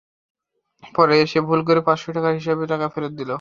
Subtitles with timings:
[0.95, 3.29] পরে ফিরে এসে ভুল করে পাঁচশো টাকার হিসাবে টাকা ফেরত দিল।